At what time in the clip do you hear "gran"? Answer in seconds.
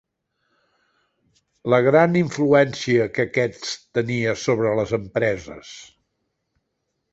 1.87-2.17